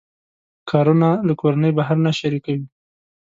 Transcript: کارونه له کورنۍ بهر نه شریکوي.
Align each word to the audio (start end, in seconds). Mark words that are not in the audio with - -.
کارونه 0.69 1.09
له 1.27 1.33
کورنۍ 1.41 1.71
بهر 1.77 1.97
نه 2.05 2.11
شریکوي. 2.19 2.65